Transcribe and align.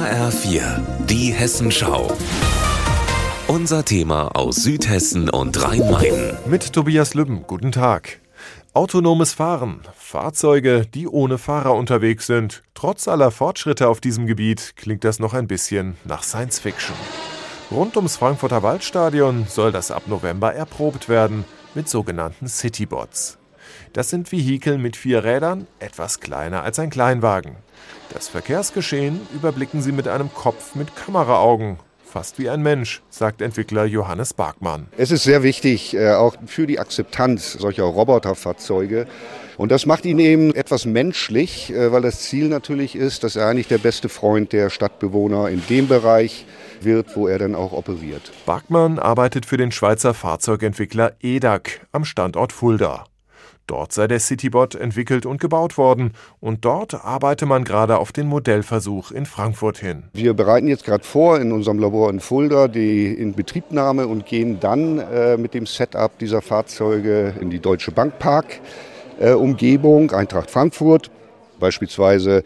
HR4, 0.00 0.80
die 1.04 1.30
Hessenschau. 1.30 2.10
Unser 3.48 3.84
Thema 3.84 4.28
aus 4.28 4.56
Südhessen 4.56 5.28
und 5.28 5.62
Rhein-Main. 5.62 6.38
Mit 6.46 6.72
Tobias 6.72 7.12
Lübben, 7.12 7.44
guten 7.46 7.70
Tag. 7.70 8.18
Autonomes 8.72 9.34
Fahren, 9.34 9.82
Fahrzeuge, 9.94 10.86
die 10.86 11.06
ohne 11.06 11.36
Fahrer 11.36 11.74
unterwegs 11.74 12.26
sind. 12.26 12.62
Trotz 12.72 13.08
aller 13.08 13.30
Fortschritte 13.30 13.88
auf 13.88 14.00
diesem 14.00 14.26
Gebiet 14.26 14.72
klingt 14.74 15.04
das 15.04 15.18
noch 15.18 15.34
ein 15.34 15.46
bisschen 15.46 15.98
nach 16.06 16.22
Science 16.22 16.60
Fiction. 16.60 16.96
Rund 17.70 17.94
ums 17.98 18.16
Frankfurter 18.16 18.62
Waldstadion 18.62 19.44
soll 19.50 19.70
das 19.70 19.90
ab 19.90 20.04
November 20.06 20.54
erprobt 20.54 21.10
werden 21.10 21.44
mit 21.74 21.90
sogenannten 21.90 22.48
Citybots. 22.48 23.39
Das 23.92 24.10
sind 24.10 24.30
Vehikel 24.30 24.78
mit 24.78 24.96
vier 24.96 25.24
Rädern, 25.24 25.66
etwas 25.78 26.20
kleiner 26.20 26.62
als 26.62 26.78
ein 26.78 26.90
Kleinwagen. 26.90 27.56
Das 28.12 28.28
Verkehrsgeschehen 28.28 29.20
überblicken 29.34 29.82
sie 29.82 29.92
mit 29.92 30.08
einem 30.08 30.32
Kopf 30.34 30.74
mit 30.74 30.96
Kameraaugen. 30.96 31.78
Fast 32.04 32.40
wie 32.40 32.50
ein 32.50 32.60
Mensch, 32.60 33.02
sagt 33.08 33.40
Entwickler 33.40 33.84
Johannes 33.84 34.34
Barkmann. 34.34 34.88
Es 34.96 35.12
ist 35.12 35.22
sehr 35.22 35.44
wichtig, 35.44 35.94
äh, 35.94 36.14
auch 36.14 36.34
für 36.46 36.66
die 36.66 36.80
Akzeptanz 36.80 37.52
solcher 37.52 37.84
Roboterfahrzeuge. 37.84 39.06
Und 39.56 39.70
das 39.70 39.86
macht 39.86 40.04
ihn 40.04 40.18
eben 40.18 40.52
etwas 40.52 40.86
menschlich, 40.86 41.72
äh, 41.72 41.92
weil 41.92 42.02
das 42.02 42.22
Ziel 42.22 42.48
natürlich 42.48 42.96
ist, 42.96 43.22
dass 43.22 43.36
er 43.36 43.46
eigentlich 43.46 43.68
der 43.68 43.78
beste 43.78 44.08
Freund 44.08 44.52
der 44.52 44.70
Stadtbewohner 44.70 45.50
in 45.50 45.62
dem 45.68 45.86
Bereich 45.86 46.46
wird, 46.80 47.14
wo 47.14 47.28
er 47.28 47.38
dann 47.38 47.54
auch 47.54 47.72
operiert. 47.72 48.32
Barkmann 48.44 48.98
arbeitet 48.98 49.46
für 49.46 49.56
den 49.56 49.70
Schweizer 49.70 50.12
Fahrzeugentwickler 50.12 51.12
EDAC 51.20 51.86
am 51.92 52.04
Standort 52.04 52.52
Fulda. 52.52 53.04
Dort 53.70 53.92
sei 53.92 54.08
der 54.08 54.18
Citybot 54.18 54.74
entwickelt 54.74 55.26
und 55.26 55.40
gebaut 55.40 55.78
worden 55.78 56.10
und 56.40 56.64
dort 56.64 57.04
arbeite 57.04 57.46
man 57.46 57.62
gerade 57.62 57.98
auf 57.98 58.10
den 58.10 58.26
Modellversuch 58.26 59.12
in 59.12 59.26
Frankfurt 59.26 59.78
hin. 59.78 60.02
Wir 60.12 60.34
bereiten 60.34 60.66
jetzt 60.66 60.84
gerade 60.84 61.04
vor 61.04 61.38
in 61.38 61.52
unserem 61.52 61.78
Labor 61.78 62.10
in 62.10 62.18
Fulda 62.18 62.66
die 62.66 63.14
Inbetriebnahme 63.14 64.08
und 64.08 64.26
gehen 64.26 64.58
dann 64.58 64.98
äh, 64.98 65.36
mit 65.36 65.54
dem 65.54 65.66
Setup 65.66 66.18
dieser 66.18 66.42
Fahrzeuge 66.42 67.32
in 67.40 67.48
die 67.50 67.60
Deutsche 67.60 67.92
Bankpark 67.92 68.60
äh, 69.20 69.34
Eintracht 69.34 70.50
Frankfurt, 70.50 71.12
beispielsweise 71.60 72.42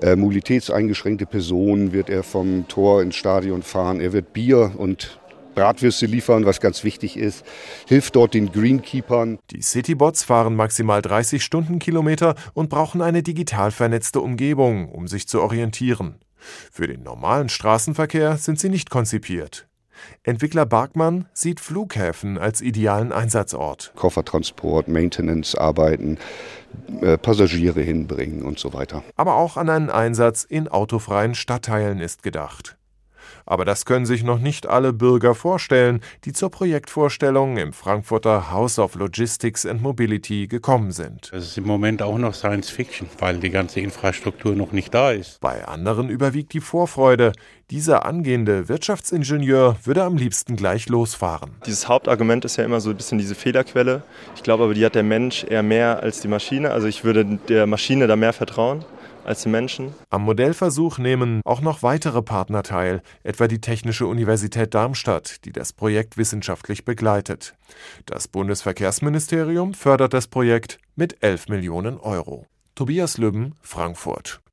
äh, 0.00 0.14
mobilitätseingeschränkte 0.14 1.26
Personen 1.26 1.92
wird 1.92 2.08
er 2.08 2.22
vom 2.22 2.68
Tor 2.68 3.02
ins 3.02 3.16
Stadion 3.16 3.64
fahren. 3.64 4.00
Er 4.00 4.12
wird 4.12 4.32
Bier 4.32 4.70
und 4.76 5.18
Bratwürste 5.58 6.06
liefern, 6.06 6.46
was 6.46 6.60
ganz 6.60 6.84
wichtig 6.84 7.16
ist. 7.16 7.44
Hilft 7.88 8.14
dort 8.14 8.32
den 8.32 8.52
Greenkeepern. 8.52 9.40
Die 9.50 9.60
Citybots 9.60 10.22
fahren 10.22 10.54
maximal 10.54 11.02
30 11.02 11.42
Stundenkilometer 11.42 12.36
und 12.54 12.70
brauchen 12.70 13.02
eine 13.02 13.24
digital 13.24 13.72
vernetzte 13.72 14.20
Umgebung, 14.20 14.88
um 14.88 15.08
sich 15.08 15.26
zu 15.26 15.42
orientieren. 15.42 16.14
Für 16.70 16.86
den 16.86 17.02
normalen 17.02 17.48
Straßenverkehr 17.48 18.36
sind 18.36 18.60
sie 18.60 18.68
nicht 18.68 18.88
konzipiert. 18.88 19.66
Entwickler 20.22 20.64
Barkmann 20.64 21.26
sieht 21.32 21.58
Flughäfen 21.58 22.38
als 22.38 22.60
idealen 22.60 23.10
Einsatzort. 23.10 23.90
Koffertransport, 23.96 24.86
Maintenance, 24.86 25.56
Arbeiten, 25.56 26.18
äh, 27.00 27.18
Passagiere 27.18 27.80
hinbringen 27.80 28.42
und 28.42 28.60
so 28.60 28.72
weiter. 28.74 29.02
Aber 29.16 29.34
auch 29.34 29.56
an 29.56 29.68
einen 29.70 29.90
Einsatz 29.90 30.44
in 30.44 30.68
autofreien 30.68 31.34
Stadtteilen 31.34 31.98
ist 31.98 32.22
gedacht. 32.22 32.77
Aber 33.46 33.64
das 33.64 33.84
können 33.84 34.06
sich 34.06 34.22
noch 34.22 34.38
nicht 34.38 34.66
alle 34.66 34.92
Bürger 34.92 35.34
vorstellen, 35.34 36.00
die 36.24 36.32
zur 36.32 36.50
Projektvorstellung 36.50 37.56
im 37.56 37.72
Frankfurter 37.72 38.50
House 38.50 38.78
of 38.78 38.94
Logistics 38.94 39.66
and 39.66 39.82
Mobility 39.82 40.46
gekommen 40.46 40.92
sind. 40.92 41.30
Das 41.32 41.44
ist 41.44 41.58
im 41.58 41.66
Moment 41.66 42.02
auch 42.02 42.18
noch 42.18 42.34
Science 42.34 42.70
Fiction, 42.70 43.08
weil 43.18 43.38
die 43.38 43.50
ganze 43.50 43.80
Infrastruktur 43.80 44.54
noch 44.54 44.72
nicht 44.72 44.92
da 44.94 45.12
ist. 45.12 45.40
Bei 45.40 45.66
anderen 45.66 46.08
überwiegt 46.08 46.52
die 46.52 46.60
Vorfreude. 46.60 47.32
Dieser 47.70 48.06
angehende 48.06 48.68
Wirtschaftsingenieur 48.68 49.76
würde 49.84 50.02
am 50.02 50.16
liebsten 50.16 50.56
gleich 50.56 50.88
losfahren. 50.88 51.50
Dieses 51.66 51.86
Hauptargument 51.86 52.46
ist 52.46 52.56
ja 52.56 52.64
immer 52.64 52.80
so 52.80 52.90
ein 52.90 52.96
bisschen 52.96 53.18
diese 53.18 53.34
Fehlerquelle. 53.34 54.02
Ich 54.34 54.42
glaube 54.42 54.64
aber, 54.64 54.72
die 54.72 54.84
hat 54.84 54.94
der 54.94 55.02
Mensch 55.02 55.44
eher 55.44 55.62
mehr 55.62 56.02
als 56.02 56.20
die 56.20 56.28
Maschine. 56.28 56.70
Also 56.70 56.86
ich 56.86 57.04
würde 57.04 57.38
der 57.48 57.66
Maschine 57.66 58.06
da 58.06 58.16
mehr 58.16 58.32
vertrauen 58.32 58.84
als 59.28 59.42
die 59.42 59.48
Menschen. 59.50 59.94
Am 60.10 60.22
Modellversuch 60.22 60.98
nehmen 60.98 61.42
auch 61.44 61.60
noch 61.60 61.82
weitere 61.82 62.22
Partner 62.22 62.62
teil, 62.62 63.02
etwa 63.22 63.46
die 63.46 63.60
Technische 63.60 64.06
Universität 64.06 64.74
Darmstadt, 64.74 65.44
die 65.44 65.52
das 65.52 65.72
Projekt 65.72 66.16
wissenschaftlich 66.16 66.84
begleitet. 66.84 67.54
Das 68.06 68.26
Bundesverkehrsministerium 68.26 69.74
fördert 69.74 70.14
das 70.14 70.26
Projekt 70.26 70.78
mit 70.96 71.22
11 71.22 71.48
Millionen 71.48 71.98
Euro. 71.98 72.46
Tobias 72.74 73.18
Lübben, 73.18 73.54
Frankfurt. 73.60 74.40